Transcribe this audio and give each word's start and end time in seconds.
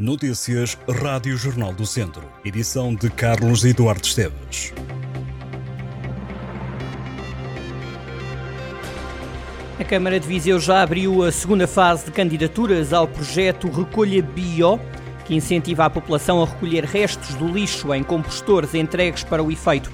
Notícias 0.00 0.78
Rádio 0.88 1.36
Jornal 1.36 1.74
do 1.74 1.84
Centro. 1.84 2.26
Edição 2.42 2.94
de 2.94 3.10
Carlos 3.10 3.66
Eduardo 3.66 4.06
Esteves. 4.06 4.72
A 9.78 9.84
Câmara 9.84 10.18
de 10.18 10.26
Viseu 10.26 10.58
já 10.58 10.80
abriu 10.80 11.22
a 11.22 11.30
segunda 11.30 11.66
fase 11.66 12.06
de 12.06 12.12
candidaturas 12.12 12.94
ao 12.94 13.06
projeto 13.06 13.68
Recolha 13.68 14.22
Bio, 14.22 14.80
que 15.26 15.34
incentiva 15.34 15.84
a 15.84 15.90
população 15.90 16.42
a 16.42 16.46
recolher 16.46 16.84
restos 16.84 17.34
do 17.34 17.46
lixo 17.46 17.92
em 17.92 18.02
compostores 18.02 18.74
entregues 18.74 19.22
para 19.22 19.42
o 19.42 19.52
efeito. 19.52 19.92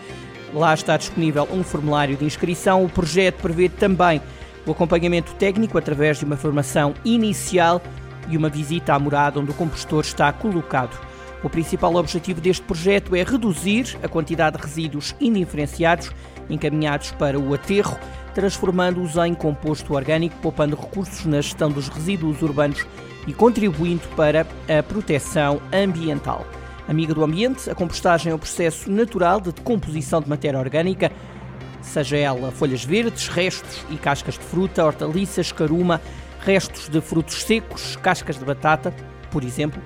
Lá 0.55 0.73
está 0.73 0.95
disponível 0.95 1.45
um 1.51 1.65
formulário 1.65 2.15
de 2.15 2.23
inscrição. 2.23 2.85
O 2.85 2.87
projeto 2.87 3.41
prevê 3.41 3.67
também 3.67 4.21
o 4.65 4.71
acompanhamento 4.71 5.35
técnico 5.35 5.77
através 5.77 6.17
de 6.17 6.23
uma 6.23 6.37
formação 6.37 6.93
inicial 7.03 7.81
e 8.29 8.37
uma 8.37 8.47
visita 8.47 8.93
à 8.93 8.97
morada 8.97 9.37
onde 9.37 9.51
o 9.51 9.53
compostor 9.53 10.01
está 10.01 10.31
colocado. 10.31 10.97
O 11.43 11.49
principal 11.49 11.93
objetivo 11.95 12.39
deste 12.39 12.63
projeto 12.63 13.13
é 13.13 13.21
reduzir 13.21 13.97
a 14.01 14.07
quantidade 14.07 14.55
de 14.55 14.63
resíduos 14.63 15.13
indiferenciados 15.19 16.09
encaminhados 16.49 17.11
para 17.11 17.37
o 17.37 17.53
aterro, 17.53 17.99
transformando-os 18.33 19.17
em 19.17 19.33
composto 19.33 19.93
orgânico, 19.93 20.37
poupando 20.41 20.77
recursos 20.77 21.25
na 21.25 21.41
gestão 21.41 21.69
dos 21.69 21.89
resíduos 21.89 22.41
urbanos 22.41 22.87
e 23.27 23.33
contribuindo 23.33 24.07
para 24.15 24.47
a 24.69 24.81
proteção 24.81 25.61
ambiental. 25.73 26.45
Amiga 26.87 27.15
do 27.15 27.23
ambiente, 27.23 27.67
a 27.67 27.73
compostagem 27.73 28.31
é 28.31 28.35
um 28.35 28.37
processo 28.37 28.91
natural 28.91 29.41
de 29.41 29.51
decomposição 29.51 30.21
de 30.21 30.29
matéria 30.29 30.59
orgânica, 30.59 31.11
seja 31.81 32.15
ela 32.15 32.51
folhas 32.51 32.85
verdes, 32.85 33.27
restos 33.27 33.83
e 33.89 33.95
cascas 33.95 34.35
de 34.35 34.41
fruta, 34.41 34.85
hortaliças, 34.85 35.51
caruma, 35.51 35.99
restos 36.41 36.87
de 36.87 37.01
frutos 37.01 37.41
secos, 37.43 37.95
cascas 37.95 38.37
de 38.37 38.45
batata, 38.45 38.93
por 39.31 39.43
exemplo, 39.43 39.81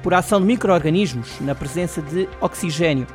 por 0.00 0.14
ação 0.14 0.40
de 0.40 0.46
micro-organismos 0.46 1.40
na 1.40 1.56
presença 1.56 2.00
de 2.00 2.28
oxigênio. 2.40 3.06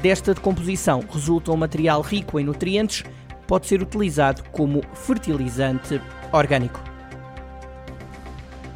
Desta 0.00 0.32
decomposição 0.32 1.02
resulta 1.12 1.50
um 1.50 1.56
material 1.56 2.00
rico 2.00 2.38
em 2.38 2.44
nutrientes, 2.44 3.04
pode 3.48 3.66
ser 3.66 3.82
utilizado 3.82 4.44
como 4.52 4.82
fertilizante 4.94 6.00
orgânico. 6.32 6.87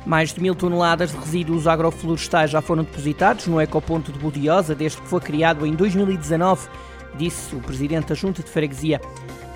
Mais 0.05 0.33
de 0.33 0.41
mil 0.41 0.55
toneladas 0.55 1.13
de 1.13 1.17
resíduos 1.17 1.67
agroflorestais 1.67 2.51
já 2.51 2.61
foram 2.61 2.83
depositados 2.83 3.47
no 3.47 3.61
ecoponto 3.61 4.11
de 4.11 4.19
Budiosa 4.19 4.75
desde 4.75 5.01
que 5.01 5.09
foi 5.09 5.21
criado 5.21 5.65
em 5.65 5.75
2019, 5.75 6.69
disse 7.17 7.55
o 7.55 7.61
presidente 7.61 8.09
da 8.09 8.15
Junta 8.15 8.43
de 8.43 8.51
Freguesia. 8.51 9.01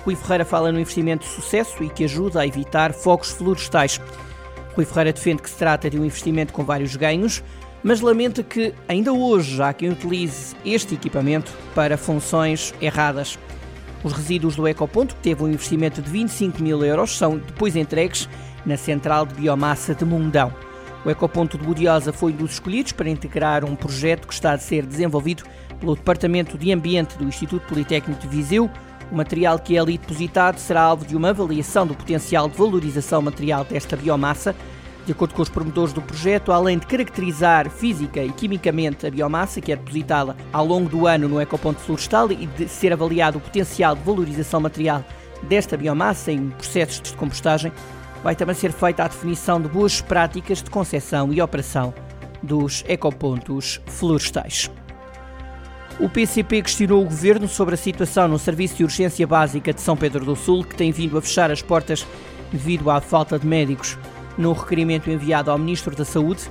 Rui 0.05 0.15
Ferreira 0.15 0.45
fala 0.45 0.71
no 0.71 0.79
investimento 0.79 1.25
de 1.25 1.33
sucesso 1.33 1.83
e 1.83 1.89
que 1.89 2.05
ajuda 2.05 2.39
a 2.39 2.47
evitar 2.47 2.93
fogos 2.93 3.31
florestais. 3.31 3.99
Rui 4.73 4.85
Ferreira 4.85 5.11
defende 5.11 5.41
que 5.41 5.49
se 5.49 5.57
trata 5.57 5.89
de 5.89 5.99
um 5.99 6.05
investimento 6.05 6.53
com 6.53 6.63
vários 6.63 6.95
ganhos, 6.95 7.43
mas 7.83 7.99
lamenta 7.99 8.41
que 8.41 8.73
ainda 8.87 9.11
hoje 9.11 9.61
há 9.61 9.73
quem 9.73 9.89
utilize 9.89 10.55
este 10.63 10.95
equipamento 10.95 11.51
para 11.75 11.97
funções 11.97 12.73
erradas. 12.79 13.37
Os 14.03 14.13
resíduos 14.13 14.55
do 14.55 14.67
Ecoponto, 14.67 15.15
que 15.15 15.21
teve 15.21 15.43
um 15.43 15.49
investimento 15.49 16.01
de 16.01 16.09
25 16.09 16.63
mil 16.63 16.83
euros, 16.85 17.17
são 17.17 17.37
depois 17.37 17.75
entregues 17.75 18.29
na 18.65 18.77
Central 18.77 19.25
de 19.25 19.35
Biomassa 19.35 19.93
de 19.93 20.05
Mundão. 20.05 20.53
O 21.05 21.09
Ecoponto 21.09 21.57
de 21.57 21.63
Budiosa 21.65 22.11
foi 22.11 22.33
um 22.33 22.37
dos 22.37 22.53
escolhidos 22.53 22.91
para 22.91 23.09
integrar 23.09 23.63
um 23.63 23.75
projeto 23.75 24.27
que 24.27 24.33
está 24.33 24.51
a 24.51 24.57
ser 24.57 24.85
desenvolvido 24.85 25.43
pelo 25.79 25.95
Departamento 25.95 26.57
de 26.57 26.71
Ambiente 26.71 27.17
do 27.17 27.25
Instituto 27.25 27.67
Politécnico 27.67 28.21
de 28.21 28.27
Viseu, 28.27 28.69
o 29.11 29.15
material 29.15 29.57
que 29.57 29.77
é 29.77 29.79
ali 29.79 29.97
depositado 29.97 30.57
será 30.57 30.81
alvo 30.81 31.05
de 31.05 31.15
uma 31.15 31.29
avaliação 31.29 31.87
do 31.87 31.95
potencial 31.95 32.49
de 32.49 32.57
valorização 32.57 33.21
material 33.21 33.63
desta 33.63 33.95
biomassa. 33.95 34.53
De 35.05 35.13
acordo 35.13 35.33
com 35.33 35.41
os 35.41 35.47
promotores 35.47 35.93
do 35.93 36.01
projeto, 36.01 36.51
além 36.51 36.77
de 36.77 36.85
caracterizar 36.85 37.69
física 37.69 38.21
e 38.21 38.29
quimicamente 38.29 39.07
a 39.07 39.09
biomassa 39.09 39.61
que 39.61 39.71
é 39.71 39.75
depositada 39.77 40.35
ao 40.51 40.65
longo 40.65 40.89
do 40.89 41.07
ano 41.07 41.29
no 41.29 41.39
ecoponto 41.39 41.79
florestal 41.79 42.29
e 42.29 42.45
de 42.45 42.67
ser 42.67 42.91
avaliado 42.91 43.37
o 43.37 43.41
potencial 43.41 43.95
de 43.95 44.03
valorização 44.03 44.59
material 44.59 45.05
desta 45.43 45.77
biomassa 45.77 46.33
em 46.33 46.49
processos 46.49 47.01
de 47.01 47.13
compostagem, 47.13 47.71
vai 48.23 48.35
também 48.35 48.55
ser 48.55 48.71
feita 48.71 49.03
a 49.03 49.07
definição 49.07 49.61
de 49.61 49.67
boas 49.67 50.01
práticas 50.01 50.61
de 50.61 50.69
concessão 50.69 51.31
e 51.31 51.41
operação 51.41 51.93
dos 52.41 52.83
ecopontos 52.87 53.81
florestais. 53.87 54.69
O 55.99 56.07
PCP 56.07 56.61
questionou 56.61 57.01
o 57.01 57.05
governo 57.05 57.47
sobre 57.47 57.73
a 57.73 57.77
situação 57.77 58.27
no 58.27 58.37
Serviço 58.37 58.75
de 58.77 58.83
Urgência 58.83 59.25
Básica 59.25 59.73
de 59.73 59.81
São 59.81 59.97
Pedro 59.97 60.23
do 60.23 60.35
Sul, 60.35 60.63
que 60.63 60.75
tem 60.75 60.91
vindo 60.91 61.17
a 61.17 61.21
fechar 61.21 61.49
as 61.49 61.61
portas 61.61 62.05
devido 62.51 62.91
à 62.91 63.01
falta 63.01 63.39
de 63.39 63.47
médicos. 63.47 63.97
No 64.37 64.53
requerimento 64.53 65.09
enviado 65.09 65.49
ao 65.49 65.57
Ministro 65.57 65.95
da 65.95 66.05
Saúde, 66.05 66.43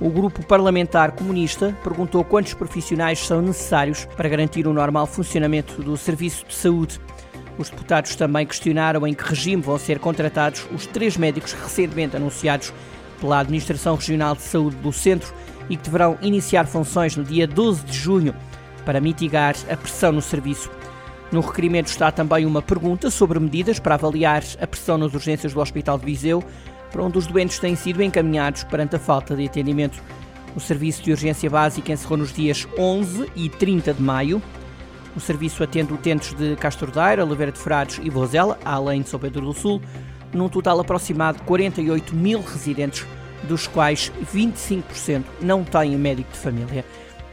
o 0.00 0.08
grupo 0.08 0.44
parlamentar 0.44 1.12
comunista 1.12 1.76
perguntou 1.84 2.24
quantos 2.24 2.54
profissionais 2.54 3.18
são 3.18 3.42
necessários 3.42 4.06
para 4.16 4.28
garantir 4.28 4.66
o 4.66 4.72
normal 4.72 5.06
funcionamento 5.06 5.82
do 5.82 5.96
serviço 5.96 6.46
de 6.46 6.54
saúde. 6.54 6.98
Os 7.56 7.70
deputados 7.70 8.16
também 8.16 8.46
questionaram 8.46 9.06
em 9.06 9.14
que 9.14 9.24
regime 9.24 9.62
vão 9.62 9.78
ser 9.78 9.98
contratados 9.98 10.66
os 10.72 10.86
três 10.86 11.16
médicos 11.16 11.52
recentemente 11.52 12.16
anunciados 12.16 12.72
pela 13.20 13.38
Administração 13.38 13.94
Regional 13.94 14.34
de 14.34 14.42
Saúde 14.42 14.76
do 14.76 14.92
Centro 14.92 15.32
e 15.68 15.76
que 15.76 15.84
deverão 15.84 16.18
iniciar 16.20 16.66
funções 16.66 17.16
no 17.16 17.24
dia 17.24 17.46
12 17.46 17.84
de 17.84 17.96
junho 17.96 18.34
para 18.84 19.00
mitigar 19.00 19.54
a 19.70 19.76
pressão 19.76 20.12
no 20.12 20.20
serviço. 20.20 20.70
No 21.32 21.40
requerimento 21.40 21.86
está 21.86 22.12
também 22.12 22.44
uma 22.44 22.60
pergunta 22.60 23.10
sobre 23.10 23.40
medidas 23.40 23.78
para 23.78 23.94
avaliar 23.94 24.42
a 24.60 24.66
pressão 24.66 24.98
nas 24.98 25.14
urgências 25.14 25.54
do 25.54 25.60
Hospital 25.60 25.98
de 25.98 26.04
Viseu, 26.04 26.42
para 26.92 27.02
onde 27.02 27.18
os 27.18 27.26
doentes 27.26 27.58
têm 27.58 27.74
sido 27.74 28.02
encaminhados 28.02 28.62
perante 28.64 28.96
a 28.96 28.98
falta 28.98 29.34
de 29.34 29.46
atendimento. 29.46 30.02
O 30.54 30.60
serviço 30.60 31.02
de 31.02 31.10
urgência 31.10 31.50
básica 31.50 31.92
encerrou 31.92 32.18
nos 32.18 32.32
dias 32.32 32.68
11 32.78 33.28
e 33.34 33.48
30 33.48 33.94
de 33.94 34.02
maio. 34.02 34.40
O 35.16 35.20
serviço 35.20 35.62
atende 35.62 35.92
utentes 35.92 36.34
de 36.34 36.56
Castro 36.56 36.90
Daire, 36.90 37.22
Oliveira 37.22 37.52
de 37.52 37.58
Frades 37.58 38.00
e 38.02 38.10
Vozela, 38.10 38.58
além 38.64 39.02
de 39.02 39.08
São 39.08 39.20
Pedro 39.20 39.42
do 39.42 39.52
Sul, 39.52 39.80
num 40.32 40.48
total 40.48 40.80
aproximado 40.80 41.38
de 41.38 41.44
48 41.44 42.16
mil 42.16 42.40
residentes, 42.40 43.06
dos 43.44 43.66
quais 43.66 44.10
25% 44.34 45.22
não 45.40 45.62
têm 45.62 45.96
médico 45.96 46.32
de 46.32 46.38
família. 46.38 46.84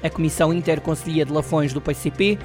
A 0.03 0.09
Comissão 0.09 0.53
Interconselhia 0.53 1.25
de 1.25 1.31
Lafões 1.31 1.73
do 1.73 1.81
PCP 1.81 2.37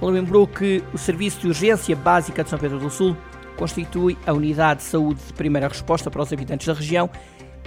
lembrou 0.00 0.46
que 0.46 0.82
o 0.92 0.98
Serviço 0.98 1.40
de 1.40 1.48
Urgência 1.48 1.94
Básica 1.94 2.42
de 2.42 2.50
São 2.50 2.58
Pedro 2.58 2.78
do 2.78 2.90
Sul 2.90 3.16
constitui 3.56 4.18
a 4.26 4.32
unidade 4.32 4.80
de 4.80 4.86
saúde 4.86 5.20
de 5.26 5.32
primeira 5.32 5.68
resposta 5.68 6.10
para 6.10 6.22
os 6.22 6.32
habitantes 6.32 6.66
da 6.66 6.74
região 6.74 7.08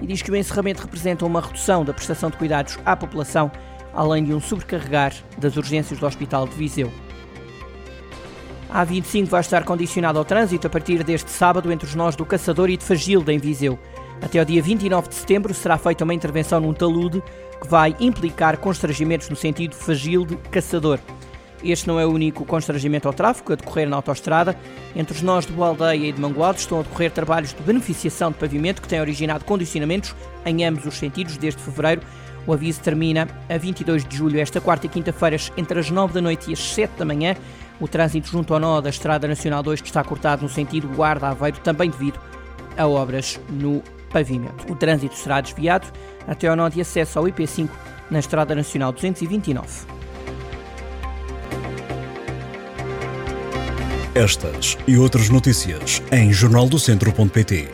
e 0.01 0.05
diz 0.05 0.21
que 0.21 0.29
o 0.29 0.35
encerramento 0.35 0.81
representa 0.81 1.25
uma 1.25 1.41
redução 1.41 1.85
da 1.85 1.93
prestação 1.93 2.29
de 2.29 2.37
cuidados 2.37 2.77
à 2.85 2.95
população, 2.95 3.51
além 3.93 4.23
de 4.23 4.33
um 4.33 4.41
sobrecarregar 4.41 5.13
das 5.37 5.55
urgências 5.55 5.99
do 5.99 6.05
Hospital 6.05 6.47
de 6.47 6.55
Viseu. 6.55 6.91
A 8.75 8.85
A25 8.85 9.27
vai 9.27 9.39
estar 9.39 9.63
condicionado 9.63 10.19
ao 10.19 10.25
trânsito 10.25 10.67
a 10.67 10.69
partir 10.69 11.01
deste 11.01 11.31
sábado 11.31 11.71
entre 11.71 11.87
os 11.87 11.95
nós 11.95 12.13
do 12.13 12.25
Caçador 12.25 12.69
e 12.69 12.75
de 12.75 12.83
Fagilda, 12.83 13.31
em 13.31 13.37
Viseu. 13.37 13.79
Até 14.21 14.37
ao 14.37 14.43
dia 14.43 14.61
29 14.61 15.07
de 15.07 15.15
setembro 15.15 15.53
será 15.53 15.77
feita 15.77 16.03
uma 16.03 16.13
intervenção 16.13 16.59
num 16.59 16.73
talude 16.73 17.23
que 17.61 17.69
vai 17.69 17.95
implicar 18.01 18.57
constrangimentos 18.57 19.29
no 19.29 19.35
sentido 19.37 19.75
Fagilde-Caçador. 19.75 20.99
Este 21.63 21.87
não 21.87 21.97
é 21.97 22.05
o 22.05 22.11
único 22.11 22.43
constrangimento 22.43 23.07
ao 23.07 23.13
tráfego 23.13 23.53
a 23.53 23.55
decorrer 23.55 23.87
na 23.87 23.95
autoestrada. 23.95 24.59
Entre 24.93 25.13
os 25.13 25.21
nós 25.21 25.45
de 25.45 25.53
Boa 25.53 25.69
Aldeia 25.69 26.09
e 26.09 26.11
de 26.11 26.19
Mangualde 26.19 26.59
estão 26.59 26.81
a 26.81 26.83
decorrer 26.83 27.11
trabalhos 27.11 27.53
de 27.53 27.63
beneficiação 27.63 28.29
de 28.29 28.37
pavimento 28.37 28.81
que 28.81 28.89
têm 28.89 28.99
originado 28.99 29.45
condicionamentos 29.45 30.13
em 30.45 30.65
ambos 30.65 30.85
os 30.85 30.95
sentidos 30.95 31.37
desde 31.37 31.61
fevereiro. 31.61 32.01
O 32.45 32.53
aviso 32.53 32.81
termina 32.81 33.27
a 33.49 33.57
22 33.57 34.05
de 34.05 34.17
julho, 34.17 34.39
esta 34.39 34.61
quarta 34.61 34.85
e 34.85 34.89
quinta-feiras, 34.89 35.51
entre 35.57 35.79
as 35.79 35.89
9 35.89 36.13
da 36.13 36.21
noite 36.21 36.51
e 36.51 36.53
as 36.53 36.59
7 36.59 36.91
da 36.97 37.05
manhã. 37.05 37.35
O 37.79 37.87
trânsito 37.87 38.29
junto 38.29 38.53
ao 38.53 38.59
nó 38.59 38.79
da 38.79 38.89
Estrada 38.89 39.27
Nacional 39.27 39.61
2 39.61 39.81
está 39.83 40.03
cortado 40.03 40.43
no 40.43 40.49
sentido 40.49 40.87
Guarda-Aveiro, 40.87 41.59
também 41.59 41.89
devido 41.89 42.19
a 42.77 42.87
obras 42.87 43.39
no 43.49 43.81
pavimento. 44.09 44.71
O 44.71 44.75
trânsito 44.75 45.15
será 45.15 45.41
desviado 45.41 45.87
até 46.27 46.47
ao 46.47 46.55
nó 46.55 46.69
de 46.69 46.81
acesso 46.81 47.19
ao 47.19 47.25
IP5 47.25 47.69
na 48.09 48.19
Estrada 48.19 48.55
Nacional 48.55 48.91
229. 48.91 49.67
Estas 54.13 54.77
e 54.87 54.97
outras 54.97 55.29
notícias 55.29 56.01
em 56.09 56.31
jornaldocentro.pt 56.31 57.67